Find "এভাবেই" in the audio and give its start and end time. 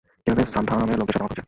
0.27-0.47